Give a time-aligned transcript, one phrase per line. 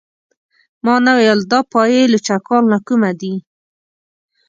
[0.83, 3.33] ما نه ویل دا پايي لچکان له کومه دي.